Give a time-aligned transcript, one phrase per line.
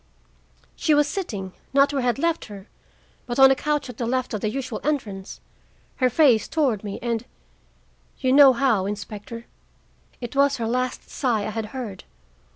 [0.75, 2.67] She was sitting, not where I had left her,
[3.27, 5.41] but on a couch at the left of the usual entrance,
[5.97, 9.45] her face toward me, and—you know how, Inspector.
[10.19, 12.05] It was her last sigh I had heard.